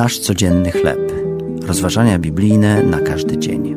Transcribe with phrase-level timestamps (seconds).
[0.00, 1.12] Nasz codzienny chleb.
[1.62, 3.74] Rozważania biblijne na każdy dzień.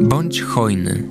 [0.00, 1.02] Bądź hojny.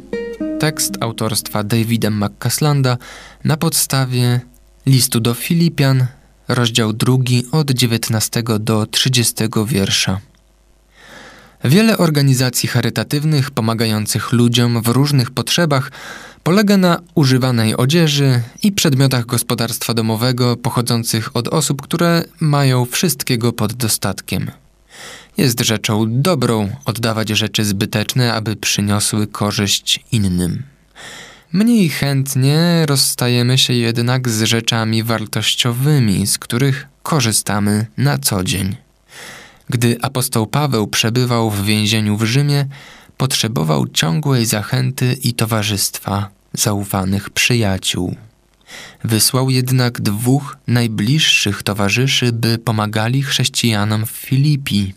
[0.59, 2.97] Tekst autorstwa Davida McCaslanda
[3.43, 4.39] na podstawie
[4.85, 6.05] listu do Filipian,
[6.47, 9.35] rozdział drugi od 19 do 30
[9.67, 10.19] wiersza.
[11.63, 15.91] Wiele organizacji charytatywnych pomagających ludziom w różnych potrzebach
[16.43, 23.73] polega na używanej odzieży i przedmiotach gospodarstwa domowego pochodzących od osób, które mają wszystkiego pod
[23.73, 24.51] dostatkiem.
[25.37, 30.63] Jest rzeczą dobrą oddawać rzeczy zbyteczne, aby przyniosły korzyść innym.
[31.53, 38.75] Mniej chętnie rozstajemy się jednak z rzeczami wartościowymi, z których korzystamy na co dzień.
[39.69, 42.65] Gdy apostoł Paweł przebywał w więzieniu w Rzymie,
[43.17, 48.15] potrzebował ciągłej zachęty i towarzystwa zaufanych przyjaciół.
[49.03, 54.93] Wysłał jednak dwóch najbliższych towarzyszy, by pomagali chrześcijanom w Filipii.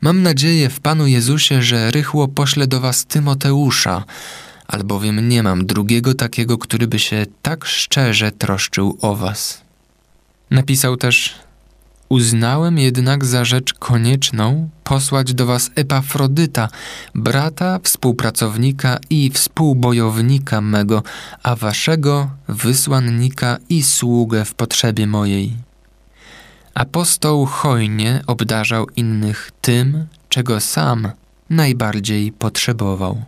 [0.00, 4.04] Mam nadzieję w Panu Jezusie, że rychło poślę do was Tymoteusza,
[4.68, 9.62] albowiem nie mam drugiego takiego, który by się tak szczerze troszczył o was.
[10.50, 11.34] Napisał też
[12.08, 16.68] Uznałem jednak za rzecz konieczną posłać do was Epafrodyta,
[17.14, 21.02] brata, współpracownika i współbojownika mego,
[21.42, 25.52] a waszego wysłannika i sługę w potrzebie mojej.
[26.74, 31.10] Apostoł hojnie obdarzał innych tym, czego sam
[31.50, 33.22] najbardziej potrzebował.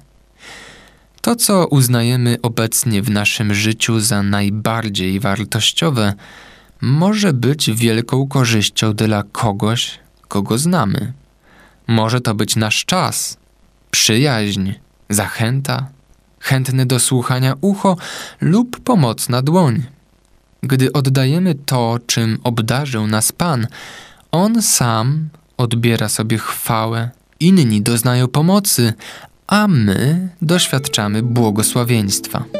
[1.20, 6.14] To, co uznajemy obecnie w naszym życiu za najbardziej wartościowe,
[6.80, 11.12] może być wielką korzyścią dla kogoś, kogo znamy.
[11.86, 13.36] Może to być nasz czas,
[13.90, 14.72] przyjaźń,
[15.10, 15.86] zachęta,
[16.40, 17.96] chętny do słuchania ucho
[18.40, 19.82] lub pomocna dłoń.
[20.62, 23.66] Gdy oddajemy to, czym obdarzył nas Pan,
[24.32, 27.10] On sam odbiera sobie chwałę,
[27.40, 28.92] inni doznają pomocy,
[29.46, 32.59] a my doświadczamy błogosławieństwa.